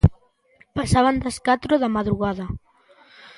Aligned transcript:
Pasaban 0.77 1.15
das 1.23 1.37
catro 1.47 1.73
da 1.79 1.93
madrugada. 1.97 2.45